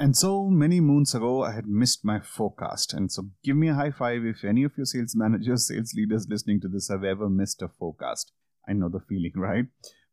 [0.00, 2.94] And so many moons ago, I had missed my forecast.
[2.94, 6.26] And so give me a high five if any of your sales managers, sales leaders
[6.26, 8.32] listening to this have ever missed a forecast.
[8.66, 9.66] I know the feeling, right?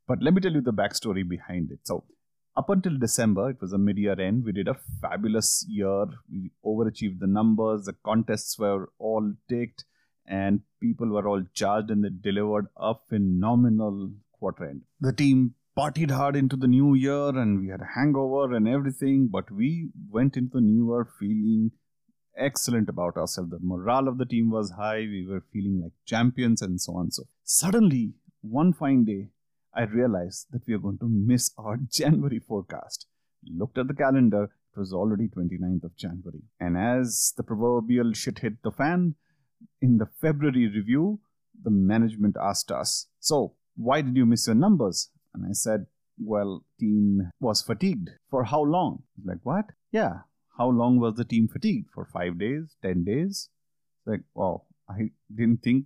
[0.06, 1.80] But let me tell you the backstory behind it.
[1.84, 2.04] So,
[2.58, 4.44] up until December, it was a mid year end.
[4.44, 6.08] We did a fabulous year.
[6.30, 7.86] We overachieved the numbers.
[7.86, 9.86] The contests were all ticked,
[10.26, 14.82] and people were all charged, and they delivered a phenomenal quarter end.
[15.00, 19.28] The team partied hard into the new year and we had a hangover and everything,
[19.32, 21.72] but we went into the new year feeling
[22.36, 23.52] excellent about ourselves.
[23.52, 27.12] The morale of the team was high, we were feeling like champions and so on.
[27.12, 29.30] So suddenly, one fine day,
[29.72, 33.06] I realized that we are going to miss our January forecast.
[33.46, 36.42] Looked at the calendar, it was already 29th of January.
[36.60, 39.14] And as the proverbial shit hit the fan,
[39.80, 41.20] in the February review,
[41.64, 45.12] the management asked us, So, why did you miss your numbers?
[45.38, 45.86] And I said,
[46.20, 48.10] well, team was fatigued.
[48.30, 49.04] For how long?
[49.24, 49.66] Like, what?
[49.92, 50.22] Yeah.
[50.58, 51.92] How long was the team fatigued?
[51.94, 53.50] For five days, 10 days?
[54.06, 55.86] Like, well, I didn't think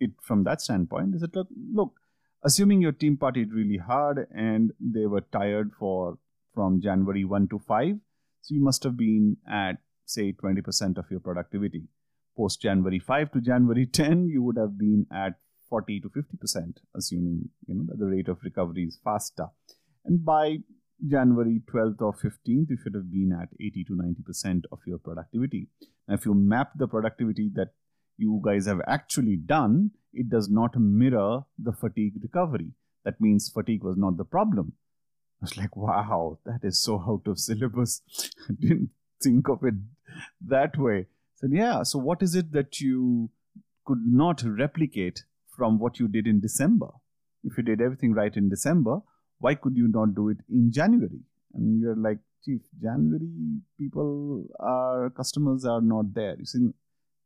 [0.00, 1.14] it from that standpoint.
[1.14, 1.94] Is it like, look,
[2.42, 6.18] assuming your team partied really hard and they were tired for
[6.54, 7.96] from January 1 to 5,
[8.40, 11.84] so you must have been at, say, 20% of your productivity.
[12.36, 15.34] Post January 5 to January 10, you would have been at
[15.68, 19.46] 40 to 50 percent, assuming you know that the rate of recovery is faster.
[20.04, 20.58] And by
[21.06, 24.98] January 12th or 15th, you should have been at 80 to 90 percent of your
[24.98, 25.68] productivity.
[26.06, 27.68] Now, if you map the productivity that
[28.16, 32.72] you guys have actually done, it does not mirror the fatigue recovery.
[33.04, 34.72] That means fatigue was not the problem.
[35.40, 38.02] I was like, wow, that is so out of syllabus.
[38.50, 38.90] I didn't
[39.22, 39.74] think of it
[40.46, 41.06] that way.
[41.36, 43.30] So, yeah, so what is it that you
[43.84, 45.24] could not replicate
[45.58, 46.88] from what you did in December.
[47.44, 49.00] If you did everything right in December,
[49.40, 51.20] why could you not do it in January?
[51.54, 56.36] And you're like, Chief, January people, our customers are not there.
[56.38, 56.68] You see,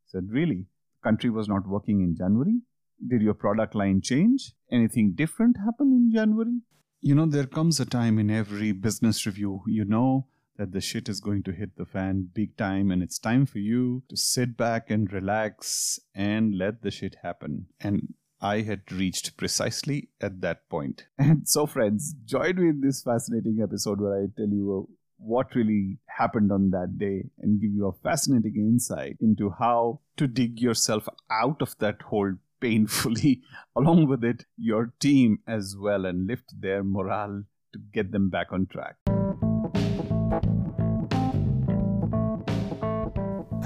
[0.07, 0.67] said, really?
[1.05, 2.61] Country was not working in January?
[3.07, 4.53] Did your product line change?
[4.71, 6.61] Anything different happen in January?
[7.01, 11.09] You know, there comes a time in every business review, you know, that the shit
[11.09, 14.57] is going to hit the fan big time and it's time for you to sit
[14.57, 17.67] back and relax and let the shit happen.
[17.81, 18.15] And
[18.45, 21.07] I had reached precisely at that point.
[21.17, 25.55] And so, friends, join me in this fascinating episode where I tell you uh, what
[25.55, 30.61] really happened on that day and give you a fascinating insight into how to dig
[30.61, 33.43] yourself out of that hole painfully,
[33.77, 38.49] along with it, your team as well, and lift their morale to get them back
[38.51, 38.97] on track.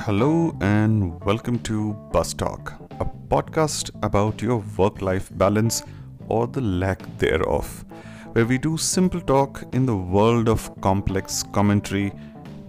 [0.00, 5.82] Hello, and welcome to Bus Talk a podcast about your work life balance
[6.28, 7.84] or the lack thereof,
[8.32, 12.12] where we do simple talk in the world of complex commentary,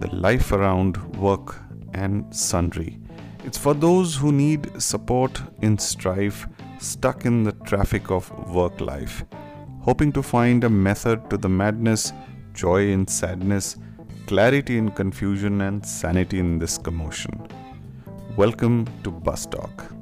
[0.00, 1.56] the life around work
[1.94, 2.98] and sundry.
[3.44, 6.46] It's for those who need support in strife,
[6.78, 9.24] stuck in the traffic of work life,
[9.80, 12.12] hoping to find a method to the madness,
[12.52, 13.76] joy in sadness,
[14.26, 17.48] clarity in confusion, and sanity in this commotion.
[18.36, 19.97] Welcome to Bus Talk.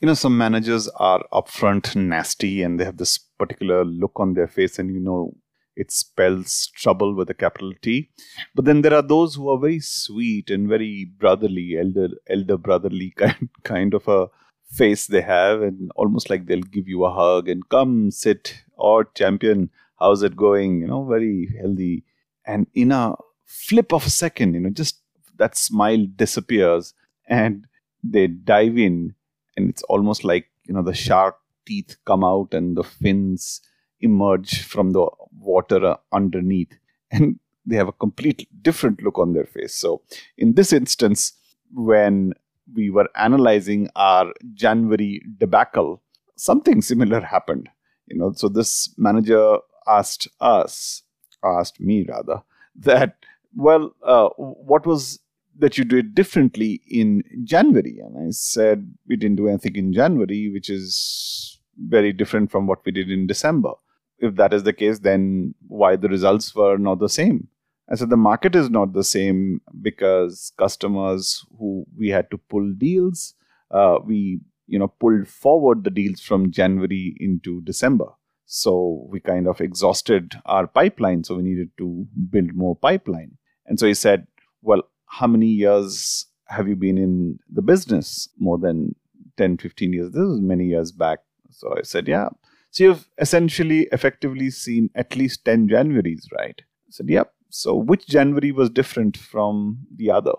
[0.00, 4.48] You know some managers are upfront nasty and they have this particular look on their
[4.48, 5.32] face and you know
[5.78, 8.10] it spells trouble with a capital T.
[8.54, 13.10] But then there are those who are very sweet and very brotherly, elder elder brotherly
[13.16, 14.26] kind kind of a
[14.72, 19.04] face they have, and almost like they'll give you a hug and come sit or
[19.14, 20.80] champion, how's it going?
[20.80, 22.04] You know, very healthy.
[22.44, 23.14] And in a
[23.46, 25.00] flip of a second, you know, just
[25.36, 26.92] that smile disappears
[27.28, 27.66] and
[28.02, 29.14] they dive in
[29.58, 31.36] and it's almost like you know the shark
[31.66, 33.60] teeth come out and the fins
[34.00, 35.06] emerge from the
[35.38, 36.74] water uh, underneath.
[37.10, 39.74] And they have a complete different look on their face.
[39.74, 40.02] So
[40.36, 41.32] in this instance
[41.72, 42.34] when
[42.74, 46.02] we were analyzing our january debacle
[46.36, 47.68] something similar happened.
[48.06, 51.02] You know so this manager asked us
[51.44, 52.42] asked me rather
[52.90, 53.16] that
[53.56, 55.18] well uh, what was
[55.58, 57.98] that you did differently in January.
[58.04, 62.84] And I said, we didn't do anything in January, which is very different from what
[62.84, 63.72] we did in December.
[64.18, 67.48] If that is the case, then why the results were not the same?
[67.90, 72.72] I said, the market is not the same because customers who we had to pull
[72.76, 73.34] deals,
[73.70, 78.06] uh, we you know pulled forward the deals from January into December.
[78.44, 81.24] So we kind of exhausted our pipeline.
[81.24, 83.38] So we needed to build more pipeline.
[83.66, 84.26] And so he said,
[84.62, 88.28] well, how many years have you been in the business?
[88.38, 88.94] More than
[89.36, 90.12] 10, 15 years.
[90.12, 91.20] This was many years back.
[91.50, 92.28] So I said, Yeah.
[92.70, 96.60] So you've essentially effectively seen at least 10 Januaries, right?
[96.60, 97.32] I said, Yep.
[97.50, 100.34] So which January was different from the other?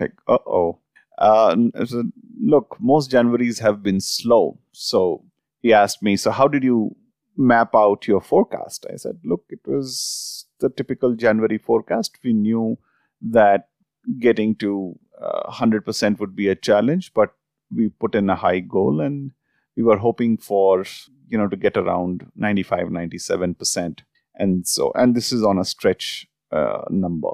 [0.00, 0.80] Like, uh oh.
[1.16, 1.54] Uh,
[1.84, 2.10] said,
[2.40, 4.58] look, most Januaries have been slow.
[4.72, 5.24] So
[5.62, 6.96] he asked me, So how did you
[7.36, 8.86] map out your forecast?
[8.92, 12.18] I said, Look, it was the typical January forecast.
[12.24, 12.78] We knew
[13.22, 13.68] that
[14.20, 17.34] getting to uh, 100% would be a challenge, but
[17.74, 19.32] we put in a high goal and
[19.76, 20.84] we were hoping for
[21.28, 24.00] you know to get around 95 97%
[24.36, 27.30] and so and this is on a stretch uh, number.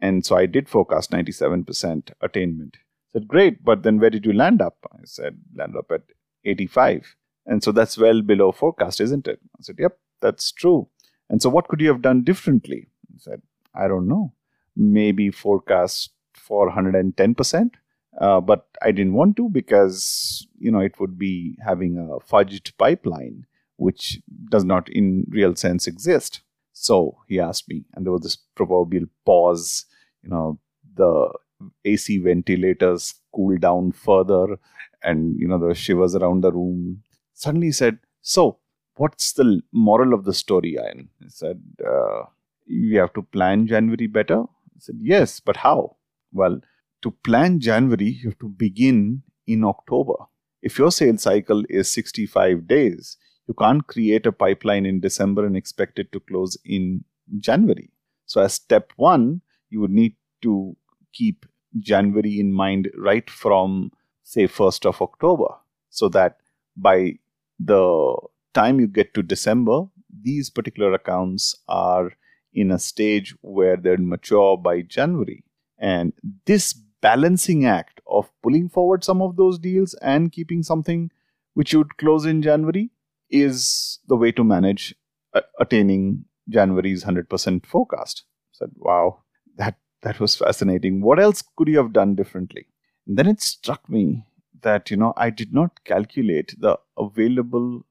[0.00, 2.76] And so i did forecast 97% attainment.
[2.76, 4.76] I said great but then where did you land up?
[4.92, 6.02] I said land up at
[6.44, 7.16] 85
[7.46, 9.40] and so that's well below forecast isn't it?
[9.58, 10.88] I said yep that's true.
[11.30, 12.88] And so what could you have done differently?
[13.14, 13.42] I said
[13.74, 14.32] i don't know.
[14.76, 16.10] Maybe forecast
[16.46, 17.70] for 110%
[18.20, 22.76] uh, but I didn't want to because you know it would be having a fudged
[22.78, 23.46] pipeline,
[23.76, 24.20] which
[24.50, 26.40] does not in real sense exist.
[26.72, 29.86] So he asked me, and there was this proverbial pause.
[30.22, 30.58] You know,
[30.94, 31.32] the
[31.84, 34.58] AC ventilators cooled down further,
[35.02, 37.02] and you know there were shivers around the room.
[37.32, 38.58] Suddenly he said, "So,
[38.96, 42.26] what's the moral of the story?" Ian he said, uh,
[42.68, 45.96] "We have to plan January better." I said, "Yes, but how?"
[46.34, 46.60] Well
[47.02, 50.14] to plan January, you have to begin in October.
[50.62, 55.54] If your sales cycle is 65 days, you can't create a pipeline in December and
[55.54, 57.04] expect it to close in
[57.38, 57.90] January.
[58.24, 60.76] So, as step one, you would need to
[61.12, 61.44] keep
[61.78, 63.92] January in mind right from,
[64.22, 65.48] say, 1st of October,
[65.90, 66.38] so that
[66.74, 67.18] by
[67.60, 68.16] the
[68.54, 69.84] time you get to December,
[70.22, 72.12] these particular accounts are
[72.54, 75.44] in a stage where they're mature by January.
[75.84, 76.14] And
[76.46, 76.72] this
[77.02, 81.10] balancing act of pulling forward some of those deals and keeping something
[81.52, 82.90] which you would close in January
[83.28, 84.94] is the way to manage
[85.34, 88.22] uh, attaining January's 100% forecast.
[88.24, 89.24] I said, wow,
[89.56, 91.02] that, that was fascinating.
[91.02, 92.66] What else could you have done differently?
[93.06, 94.24] And then it struck me
[94.62, 97.84] that, you know, I did not calculate the available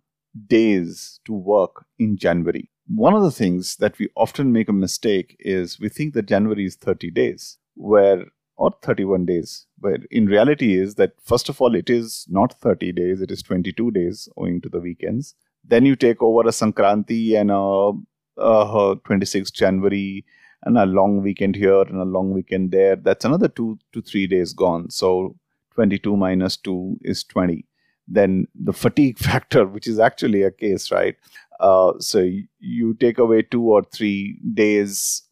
[0.47, 2.71] days to work in January.
[2.87, 6.65] One of the things that we often make a mistake is we think that January
[6.65, 8.25] is 30 days, where
[8.55, 9.65] or 31 days.
[9.79, 13.41] But in reality is that first of all, it is not 30 days, it is
[13.41, 15.35] 22 days owing to the weekends.
[15.65, 20.25] Then you take over a Sankranti and a, a 26th January
[20.63, 22.95] and a long weekend here and a long weekend there.
[22.95, 24.89] That's another two to three days gone.
[24.89, 25.35] So
[25.75, 27.65] 22 minus 2 is 20.
[28.07, 31.15] Then the fatigue factor, which is actually a case, right?
[31.59, 32.27] Uh, so
[32.59, 35.23] you take away two or three days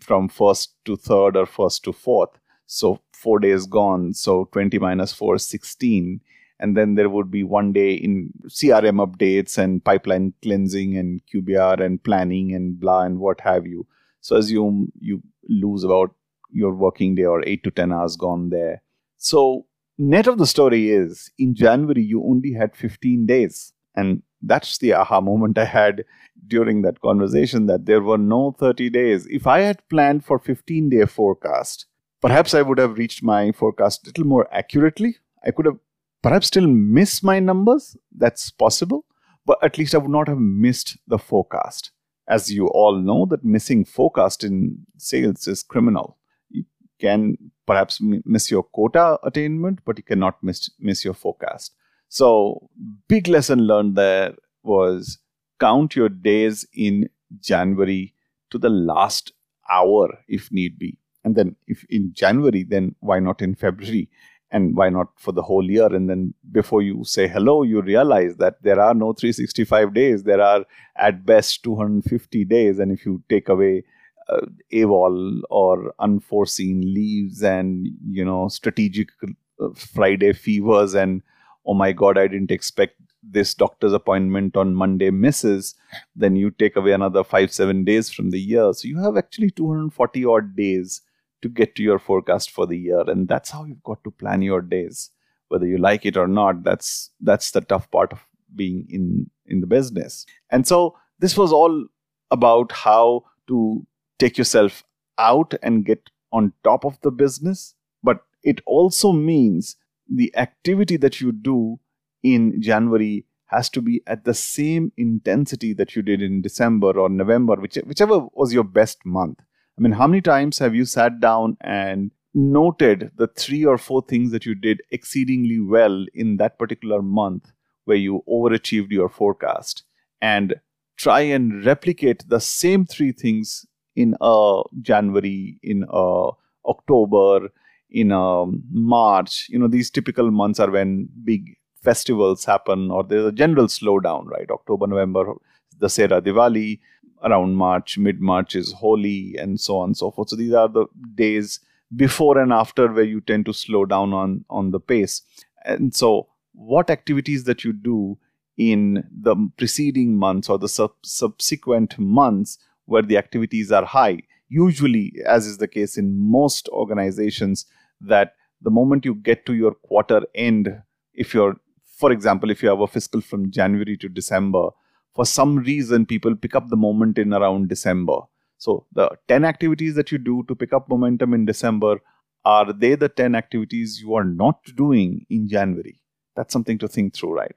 [0.00, 2.38] from first to third or first to fourth
[2.72, 4.14] so four days gone.
[4.14, 6.20] So 20 minus 4 is 16.
[6.58, 11.84] And then there would be one day in CRM updates and pipeline cleansing and QBR
[11.84, 13.86] and planning and blah and what have you.
[14.22, 16.14] So assume you lose about
[16.50, 18.82] your working day or 8 to 10 hours gone there.
[19.18, 19.66] So
[19.98, 23.74] net of the story is in January you only had 15 days.
[23.94, 26.04] And that's the aha moment I had
[26.46, 29.26] during that conversation that there were no 30 days.
[29.26, 31.86] If I had planned for 15 day forecast,
[32.22, 35.16] Perhaps I would have reached my forecast a little more accurately.
[35.44, 35.78] I could have
[36.22, 37.96] perhaps still missed my numbers.
[38.16, 39.04] That's possible.
[39.44, 41.90] But at least I would not have missed the forecast.
[42.28, 46.16] As you all know, that missing forecast in sales is criminal.
[46.48, 46.64] You
[47.00, 51.74] can perhaps miss your quota attainment, but you cannot miss, miss your forecast.
[52.12, 52.68] So,
[53.08, 55.16] big lesson learned there was
[55.58, 57.08] count your days in
[57.40, 58.12] January
[58.50, 59.32] to the last
[59.70, 60.98] hour if need be.
[61.24, 64.10] And then if in january then why not in february?
[64.50, 65.86] And why not for the whole year?
[65.86, 70.24] And then before you say hello you realize that there are no 365 days.
[70.24, 70.66] There are
[70.96, 72.78] at best 250 days.
[72.78, 73.84] And if you take away
[74.28, 81.22] uh, AWOL or unforeseen leaves and you know strategic uh, friday fevers and
[81.66, 85.74] oh my god i didn't expect this doctor's appointment on Monday misses,
[86.16, 88.72] then you take away another five, seven days from the year.
[88.72, 91.02] So you have actually 240 odd days
[91.42, 93.02] to get to your forecast for the year.
[93.08, 95.10] And that's how you've got to plan your days.
[95.48, 98.20] Whether you like it or not that's that's the tough part of
[98.56, 100.24] being in in the business.
[100.50, 101.86] And so this was all
[102.30, 103.86] about how to
[104.18, 104.82] take yourself
[105.18, 107.74] out and get on top of the business.
[108.02, 109.76] But it also means
[110.14, 111.78] the activity that you do
[112.22, 117.08] in january has to be at the same intensity that you did in december or
[117.08, 119.40] november which, whichever was your best month.
[119.78, 124.02] I mean, how many times have you sat down and noted the three or four
[124.02, 127.52] things that you did exceedingly well in that particular month
[127.84, 129.84] where you overachieved your forecast?
[130.20, 130.56] And
[130.96, 133.66] try and replicate the same three things
[133.96, 136.30] in a January, in a
[136.66, 137.48] October,
[137.92, 139.46] in a March.
[139.48, 144.26] You know, these typical months are when big festivals happen or there's a general slowdown,
[144.26, 144.50] right?
[144.50, 145.34] October, November,
[145.78, 146.80] Dussehra Diwali,
[147.22, 150.30] around March, mid March is Holi, and so on and so forth.
[150.30, 151.60] So these are the days
[151.94, 155.22] before and after where you tend to slow down on on the pace.
[155.64, 158.18] And so, what activities that you do
[158.56, 164.18] in the preceding months or the sub- subsequent months where the activities are high,
[164.48, 167.66] usually, as is the case in most organizations,
[168.06, 170.82] that the moment you get to your quarter end,
[171.14, 171.56] if you're,
[171.98, 174.70] for example, if you have a fiscal from January to December,
[175.14, 178.18] for some reason people pick up the moment in around December.
[178.58, 181.98] So the 10 activities that you do to pick up momentum in December
[182.44, 186.00] are they the 10 activities you are not doing in January?
[186.34, 187.54] That's something to think through, right?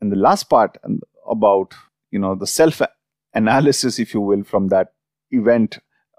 [0.00, 1.74] And the last part um, about
[2.10, 2.80] you know the self
[3.34, 4.92] analysis, if you will, from that
[5.30, 5.78] event,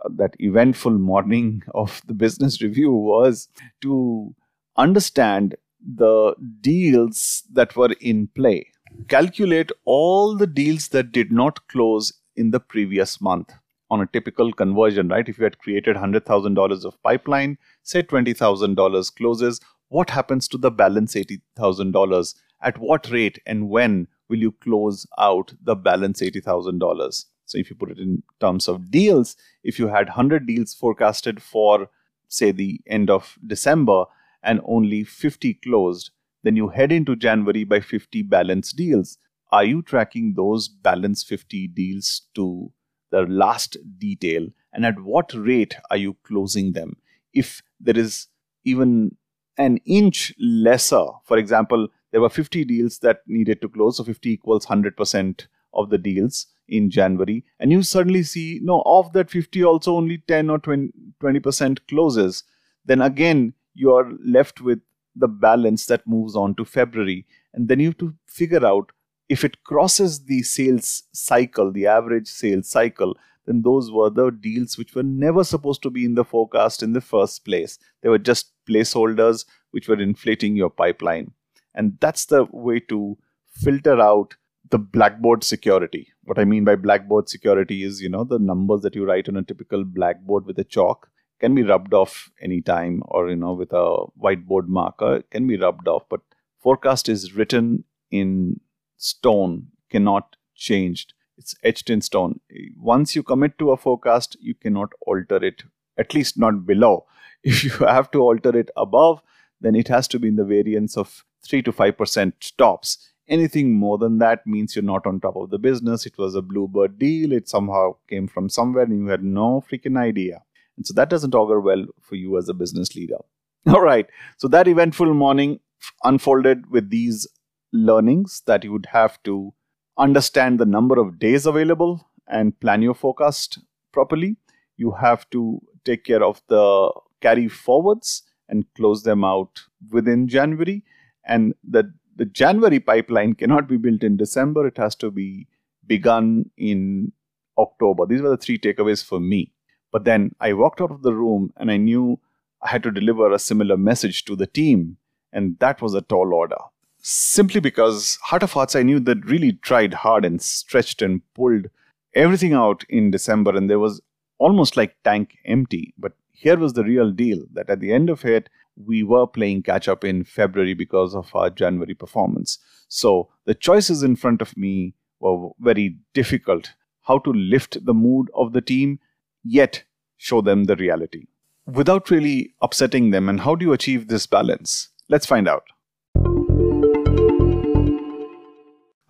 [0.10, 3.48] that eventful morning of the business review was
[3.82, 4.34] to
[4.78, 5.56] understand
[5.96, 8.66] the deals that were in play
[9.08, 13.54] calculate all the deals that did not close in the previous month
[13.90, 15.28] on a typical conversion, right?
[15.30, 21.14] If you had created $100,000 of pipeline, say $20,000 closes, what happens to the balance
[21.14, 22.36] $80,000?
[22.62, 27.26] At what rate and when will you close out the balance $80,000?
[27.54, 31.40] So if you put it in terms of deals, if you had 100 deals forecasted
[31.40, 31.88] for,
[32.30, 34.06] say, the end of December
[34.42, 36.10] and only 50 closed,
[36.42, 39.20] then you head into January by 50 balance deals.
[39.52, 42.72] Are you tracking those balance 50 deals to
[43.12, 44.48] the last detail?
[44.74, 46.98] And at what rate are you closing them?
[47.34, 48.30] If there is
[48.66, 49.16] even
[49.60, 54.32] an inch lesser, for example, there were 50 deals that needed to close, so 50
[54.32, 55.46] equals 100%
[55.76, 60.20] of the deals in January, and you suddenly see, no, of that 50, also only
[60.28, 60.92] 10 or 20,
[61.22, 62.44] 20% closes,
[62.86, 64.80] then again, you are left with
[65.16, 67.26] the balance that moves on to February.
[67.54, 68.92] And then you have to figure out
[69.30, 73.16] if it crosses the sales cycle, the average sales cycle,
[73.46, 76.94] then those were the deals which were never supposed to be in the forecast in
[76.94, 77.78] the first place.
[78.02, 81.32] They were just placeholders which were inflating your pipeline.
[81.76, 83.18] And that's the way to
[83.52, 84.36] filter out
[84.74, 86.12] the blackboard security.
[86.24, 89.38] What I mean by blackboard security is, you know, the numbers that you write on
[89.38, 93.72] a typical blackboard with a chalk can be rubbed off anytime or you know with
[93.72, 96.22] a whiteboard marker can be rubbed off but
[96.60, 98.60] forecast is written in
[98.98, 101.14] stone cannot changed.
[101.38, 102.40] It's etched in stone.
[102.76, 105.64] Once you commit to a forecast you cannot alter it
[106.00, 107.06] at least not below.
[107.44, 109.22] If you have to alter it above
[109.62, 113.98] then it has to be in the variance of 3 to 5% tops anything more
[113.98, 117.32] than that means you're not on top of the business it was a bluebird deal
[117.32, 120.42] it somehow came from somewhere and you had no freaking idea
[120.78, 123.20] and so that doesn't augur well for you as a business leader.
[123.68, 124.08] All right.
[124.38, 125.60] So that eventful morning
[126.04, 127.28] unfolded with these
[127.72, 129.54] learnings that you would have to
[129.98, 133.60] understand the number of days available and plan your forecast
[133.92, 134.38] properly.
[134.78, 139.62] You have to take care of the carry forwards and close them out
[139.92, 140.84] within January.
[141.26, 145.48] And the, the January pipeline cannot be built in December, it has to be
[145.86, 147.12] begun in
[147.58, 148.06] October.
[148.06, 149.52] These were the three takeaways for me.
[149.92, 152.20] But then I walked out of the room and I knew
[152.62, 154.98] I had to deliver a similar message to the team.
[155.32, 156.58] And that was a tall order.
[157.00, 161.68] Simply because Heart of Hearts, I knew that really tried hard and stretched and pulled
[162.16, 163.56] everything out in December.
[163.56, 164.02] And there was
[164.38, 165.94] almost like tank empty.
[165.98, 169.64] But here was the real deal that at the end of it, we were playing
[169.64, 172.60] catch up in February because of our January performance.
[172.88, 176.74] So the choices in front of me were very difficult.
[177.02, 179.00] How to lift the mood of the team
[179.44, 179.84] yet
[180.18, 181.28] show them the reality
[181.66, 183.30] without really upsetting them.
[183.30, 184.90] And how do you achieve this balance?
[185.10, 185.64] Let's find out.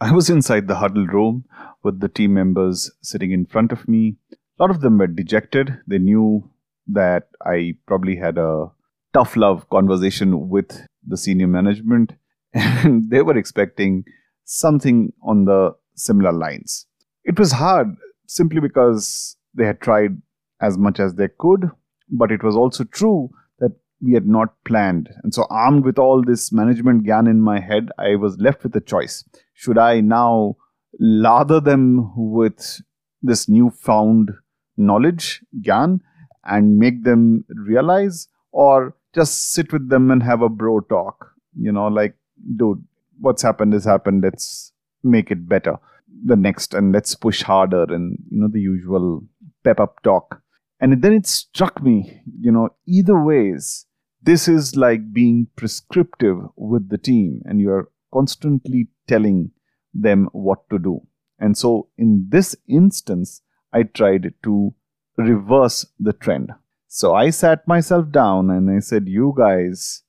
[0.01, 1.45] I was inside the huddle room
[1.81, 4.17] with the team members sitting in front of me.
[4.31, 5.79] A lot of them were dejected.
[5.87, 6.49] They knew
[6.87, 8.71] that I probably had a
[9.13, 12.13] tough love conversation with the senior management,
[12.53, 14.03] and they were expecting
[14.45, 16.85] something on the similar lines.
[17.23, 17.95] It was hard
[18.27, 20.21] simply because they had tried
[20.61, 21.69] as much as they could,
[22.09, 23.29] but it was also true
[23.59, 25.09] that we had not planned.
[25.23, 28.75] And so, armed with all this management gyan in my head, I was left with
[28.75, 29.23] a choice.
[29.53, 30.57] Should I now
[30.99, 32.81] lather them with
[33.21, 34.31] this newfound
[34.75, 35.99] knowledge, gyan,
[36.43, 41.31] and make them realize, or just sit with them and have a bro talk?
[41.57, 42.15] You know, like,
[42.57, 42.83] dude,
[43.19, 44.23] what's happened has happened.
[44.23, 44.71] Let's
[45.03, 45.77] make it better
[46.25, 49.23] the next and let's push harder and you know the usual
[49.63, 50.41] pep up talk
[50.79, 53.85] and then it struck me you know either ways
[54.21, 59.51] this is like being prescriptive with the team and you're constantly telling
[59.93, 61.01] them what to do
[61.39, 63.41] and so in this instance
[63.73, 64.73] i tried to
[65.17, 66.51] reverse the trend
[66.99, 70.03] so i sat myself down and i said you guys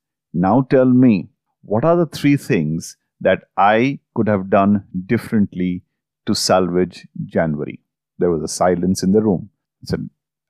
[0.46, 1.14] now tell me
[1.62, 5.72] what are the three things that i could have done differently
[6.26, 7.80] to salvage January.
[8.18, 9.50] There was a silence in the room.
[9.84, 9.98] So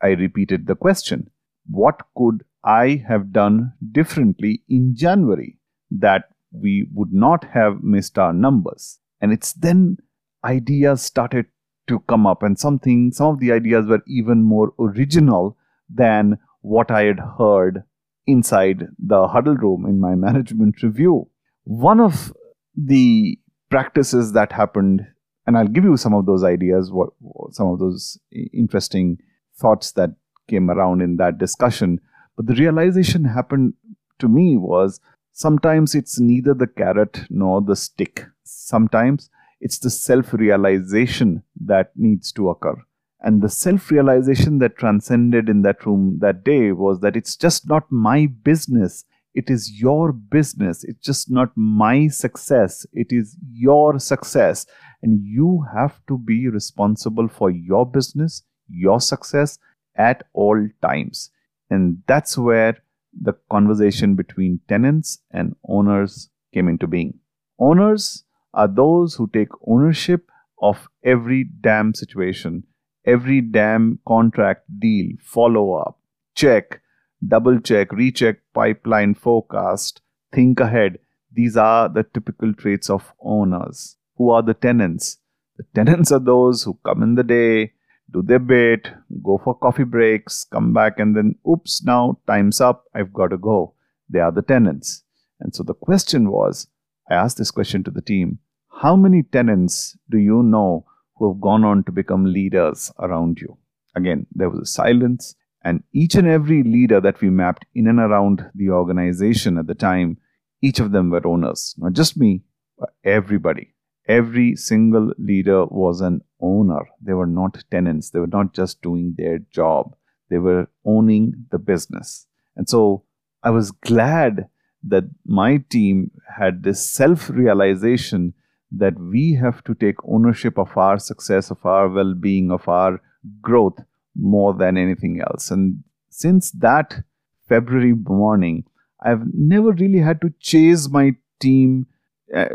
[0.03, 1.31] I repeated the question
[1.69, 5.59] What could I have done differently in January
[5.91, 9.01] that we would not have missed our numbers?
[9.21, 9.99] And it's then
[10.45, 11.47] ideas started
[11.87, 15.57] to come up, and something, some of the ideas were even more original
[15.89, 17.85] than what I had heard
[18.27, 21.29] inside the huddle room in my management review.
[21.65, 22.33] One of
[22.77, 23.39] the
[23.71, 25.07] practices that happened
[25.47, 27.11] and I'll give you some of those ideas, what,
[27.51, 28.19] some of those
[28.53, 29.19] interesting
[29.57, 30.11] thoughts that
[30.49, 32.01] came around in that discussion.
[32.37, 33.75] But the realization happened
[34.21, 35.01] to me was
[35.33, 38.25] sometimes it's neither the carrot nor the stick.
[38.45, 42.77] Sometimes it's the self realization that needs to occur.
[43.25, 47.69] And the self realization that transcended in that room that day was that it's just
[47.69, 49.05] not my business
[49.35, 50.85] it is your business.
[50.85, 52.87] It's just not my success.
[52.93, 54.65] It is your success.
[55.03, 59.59] And you have to be responsible for your business, your success
[59.97, 61.31] at all times.
[61.69, 62.79] And that's where
[63.13, 67.19] the conversation between tenants and owners came into being.
[67.59, 70.31] Owners are those who take ownership
[70.63, 72.65] of every damn situation,
[73.05, 75.99] every damn contract deal, follow up,
[76.35, 76.81] check,
[77.27, 80.01] double check, recheck pipeline forecast,
[80.33, 80.99] think ahead.
[81.33, 83.97] These are the typical traits of owners.
[84.17, 85.19] Who are the tenants?
[85.57, 87.73] The tenants are those who come in the day,
[88.13, 88.89] do their bit,
[89.23, 93.39] go for coffee breaks, come back, and then, oops, now time's up, I've got to
[93.39, 93.75] go.
[94.09, 95.03] They are the tenants.
[95.41, 96.69] And so the question was
[97.11, 98.39] I asked this question to the team
[98.83, 103.57] How many tenants do you know who have gone on to become leaders around you?
[103.95, 105.35] Again, there was a silence.
[105.63, 109.75] And each and every leader that we mapped in and around the organization at the
[109.75, 110.19] time,
[110.61, 111.75] each of them were owners.
[111.79, 112.43] Not just me,
[112.79, 113.75] but everybody.
[114.07, 116.83] Every single leader was an owner.
[117.01, 118.11] They were not tenants.
[118.11, 119.97] They were not just doing their job.
[120.29, 122.27] They were owning the business.
[122.57, 123.05] And so
[123.43, 124.49] I was glad
[124.87, 128.35] that my team had this self realization
[128.79, 133.01] that we have to take ownership of our success, of our well being, of our
[133.41, 133.79] growth
[134.17, 135.51] more than anything else.
[135.51, 137.03] And since that
[137.49, 138.65] February morning,
[139.03, 141.87] I've never really had to chase my team
[142.35, 142.47] uh,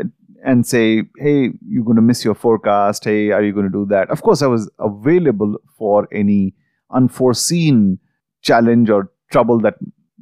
[0.44, 3.04] and say, hey, you're going to miss your forecast.
[3.04, 4.10] Hey, are you going to do that?
[4.10, 6.54] Of course, I was available for any
[6.90, 7.98] unforeseen
[8.42, 9.74] challenge or trouble that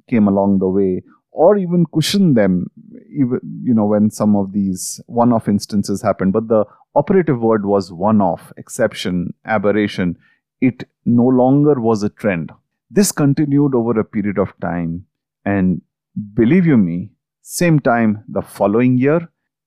[0.08, 1.02] came along the way,
[1.44, 2.66] or even cushion them,
[3.16, 6.32] even you know, when some of these one-off instances happened.
[6.32, 10.16] But the operative word was one-off, exception, aberration
[10.60, 12.50] it no longer was a trend.
[12.90, 15.04] This continued over a period of time,
[15.44, 15.80] and
[16.34, 19.20] believe you me, same time the following year,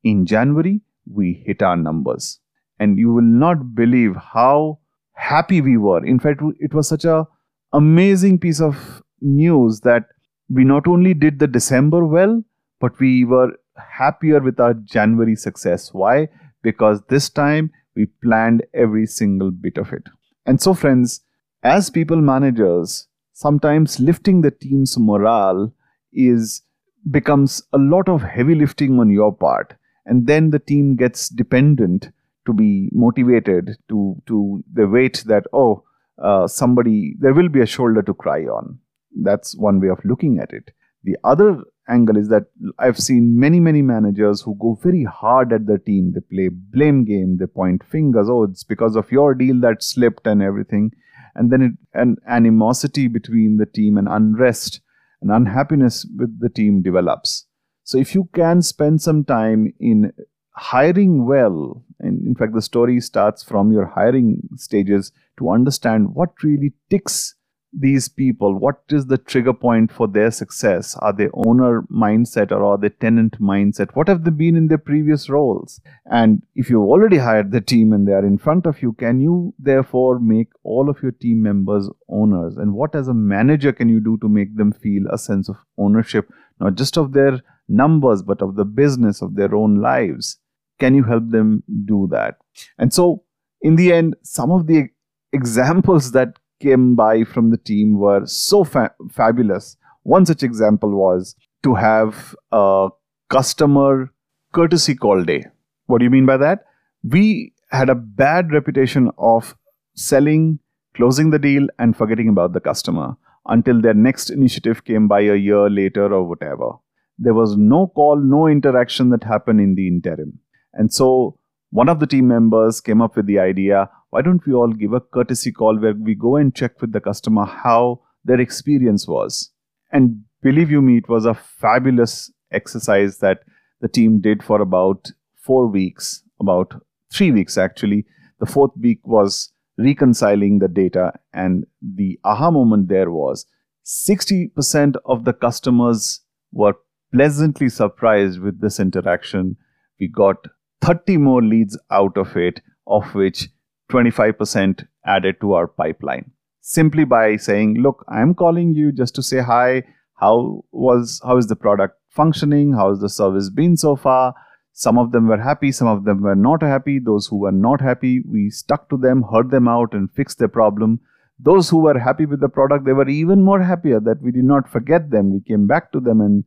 [0.04, 2.40] in January, we hit our numbers.
[2.80, 4.80] And you will not believe how
[5.14, 6.06] happy we were.
[6.06, 7.28] In fact, it was such a
[7.72, 10.08] amazing piece of news that
[10.52, 12.44] we not only did the December well,
[12.80, 15.94] but we were happier with our January success.
[15.94, 16.28] Why?
[16.62, 20.04] Because this time we planned every single bit of it.
[20.46, 21.22] And so, friends,
[21.64, 25.74] as people managers, sometimes lifting the team's morale
[26.12, 26.62] is
[27.10, 29.74] becomes a lot of heavy lifting on your part
[30.06, 32.10] and then the team gets dependent
[32.46, 35.84] to be motivated to to the weight that oh
[36.22, 38.78] uh, somebody there will be a shoulder to cry on
[39.24, 40.72] that's one way of looking at it
[41.04, 42.46] the other angle is that
[42.80, 46.14] I've seen many, many managers who go very hard at the team.
[46.14, 50.28] They play blame game, they point fingers, oh, it's because of your deal that slipped
[50.28, 50.92] and everything.
[51.36, 54.82] And then it, an animosity between the team and unrest
[55.22, 57.46] and unhappiness with the team develops.
[57.84, 60.14] So if you can spend some time in
[60.52, 66.44] hiring well, and in fact, the story starts from your hiring stages to understand what
[66.44, 67.36] really ticks
[67.74, 72.64] these people what is the trigger point for their success are they owner mindset or
[72.66, 76.82] are they tenant mindset what have they been in their previous roles and if you've
[76.82, 80.50] already hired the team and they are in front of you can you therefore make
[80.64, 84.28] all of your team members owners and what as a manager can you do to
[84.28, 86.30] make them feel a sense of ownership
[86.60, 87.40] not just of their
[87.72, 90.38] numbers, but of the business of their own lives.
[90.80, 92.36] Can you help them do that?
[92.78, 93.24] And so,
[93.62, 94.90] in the end, some of the
[95.34, 99.78] examples that came by from the team were so fa- fabulous.
[100.04, 102.90] One such example was to have a
[103.30, 104.12] customer
[104.54, 105.46] courtesy call day.
[105.86, 106.66] What do you mean by that?
[107.04, 109.56] We had a bad reputation of
[109.96, 110.60] selling,
[110.94, 113.16] closing the deal, and forgetting about the customer
[113.48, 116.72] until their next initiative came by a year later or whatever.
[117.18, 120.40] There was no call, no interaction that happened in the interim.
[120.74, 121.38] And so
[121.70, 124.94] one of the team members came up with the idea why don't we all give
[124.94, 129.50] a courtesy call where we go and check with the customer how their experience was?
[129.92, 133.40] And believe you me, it was a fabulous exercise that
[133.80, 136.74] the team did for about four weeks, about
[137.12, 138.06] three weeks actually.
[138.40, 143.46] The fourth week was reconciling the data, and the aha moment there was
[143.86, 146.22] 60% of the customers
[146.52, 146.74] were
[147.14, 149.58] pleasantly surprised with this interaction.
[150.00, 150.48] We got
[150.82, 153.50] 30 more leads out of it, of which
[153.92, 156.32] 25% added to our pipeline.
[156.62, 159.84] Simply by saying, look, I'm calling you just to say hi.
[160.16, 162.74] How was how is the product functioning?
[162.74, 164.36] How's the service been so far?
[164.74, 167.00] Some of them were happy, some of them were not happy.
[167.00, 170.48] Those who were not happy, we stuck to them, heard them out, and fixed their
[170.48, 171.00] problem.
[171.40, 174.44] Those who were happy with the product, they were even more happier that we did
[174.44, 175.34] not forget them.
[175.34, 176.44] We came back to them and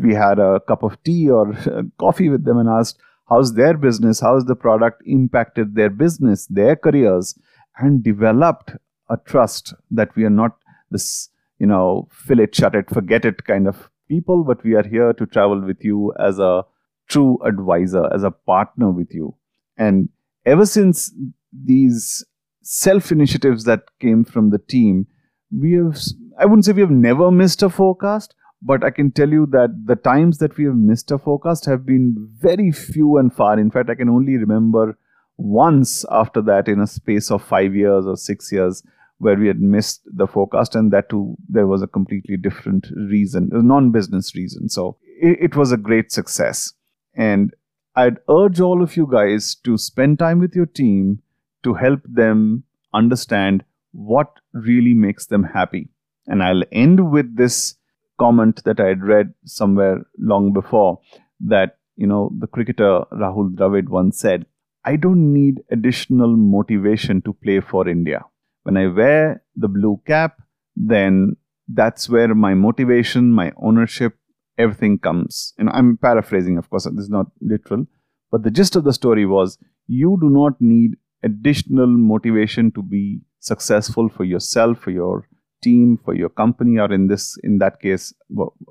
[0.00, 1.54] we had a cup of tea or
[1.98, 6.76] coffee with them and asked, how's their business, how's the product impacted their business, their
[6.76, 7.38] careers,
[7.78, 8.72] and developed
[9.10, 10.56] a trust that we are not
[10.90, 14.86] this, you know, fill it, shut it, forget it kind of people, but we are
[14.86, 16.64] here to travel with you as a
[17.08, 19.34] true advisor, as a partner with you.
[19.76, 20.08] And
[20.46, 21.12] ever since
[21.52, 22.24] these
[22.62, 25.06] self initiatives that came from the team,
[25.50, 25.98] we have,
[26.38, 29.84] I wouldn't say we have never missed a forecast, but I can tell you that
[29.84, 33.58] the times that we have missed a forecast have been very few and far.
[33.58, 34.98] In fact, I can only remember
[35.36, 38.82] once after that in a space of five years or six years
[39.18, 43.50] where we had missed the forecast, and that too, there was a completely different reason,
[43.52, 44.68] a non business reason.
[44.70, 46.72] So it, it was a great success.
[47.14, 47.54] And
[47.94, 51.22] I'd urge all of you guys to spend time with your team
[51.64, 55.90] to help them understand what really makes them happy.
[56.26, 57.76] And I'll end with this
[58.18, 61.00] comment that I had read somewhere long before
[61.46, 64.46] that, you know, the cricketer Rahul Dravid once said,
[64.84, 68.24] I don't need additional motivation to play for India.
[68.64, 70.40] When I wear the blue cap,
[70.76, 71.36] then
[71.68, 74.16] that's where my motivation, my ownership,
[74.58, 75.54] everything comes.
[75.58, 77.86] And I'm paraphrasing, of course, this is not literal.
[78.30, 83.20] But the gist of the story was you do not need additional motivation to be
[83.40, 85.28] successful for yourself, for your
[85.64, 88.12] team, for your company, or in this, in that case,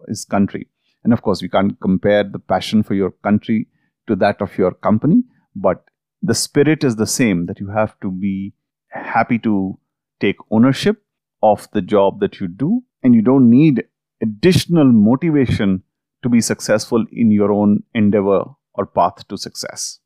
[0.07, 0.67] is country.
[1.03, 3.67] And of course, we can't compare the passion for your country
[4.07, 5.23] to that of your company,
[5.55, 5.83] but
[6.21, 8.53] the spirit is the same that you have to be
[8.89, 9.77] happy to
[10.19, 11.01] take ownership
[11.41, 13.83] of the job that you do, and you don't need
[14.21, 15.83] additional motivation
[16.21, 18.43] to be successful in your own endeavor
[18.75, 19.99] or path to success.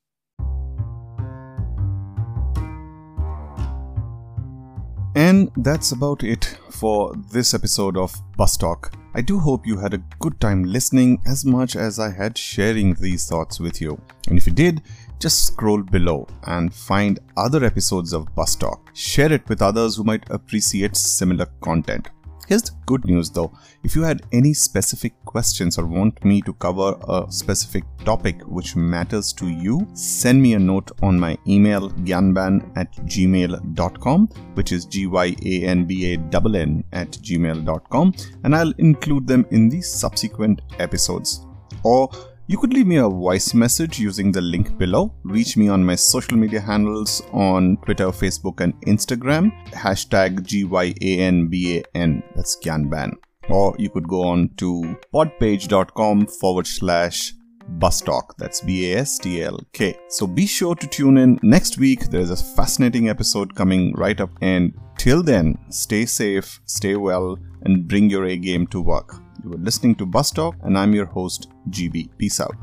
[5.28, 8.94] And that's about it for this episode of Bus Talk.
[9.14, 12.94] I do hope you had a good time listening as much as I had sharing
[12.94, 14.00] these thoughts with you.
[14.30, 14.84] And if you did,
[15.20, 18.90] just scroll below and find other episodes of Bus Talk.
[18.94, 22.08] Share it with others who might appreciate similar content.
[22.48, 23.52] Here's the good news though.
[23.84, 28.76] If you had any specific questions or want me to cover a specific topic which
[28.78, 34.86] matters to you, send me a note on my email gyanban at gmail.com, which is
[34.86, 38.14] G-Y-A-N-B-A-N-N at gmail.com,
[38.46, 41.46] and I'll include them in the subsequent episodes.
[41.84, 42.10] Or
[42.50, 45.14] you could leave me a voice message using the link below.
[45.24, 49.52] Reach me on my social media handles on Twitter, Facebook, and Instagram.
[49.72, 52.24] Hashtag GYANBAN.
[52.36, 53.12] That's Gyanban.
[53.50, 57.34] Or you could go on to podpage.com forward slash
[57.80, 58.32] Bastalk.
[58.38, 59.98] That's B A S T L K.
[60.08, 62.10] So be sure to tune in next week.
[62.10, 64.30] There's a fascinating episode coming right up.
[64.42, 69.27] And till then, stay safe, stay well, and bring your A game to work.
[69.44, 72.10] You are listening to Bus Talk, and I'm your host, GB.
[72.18, 72.56] Peace out.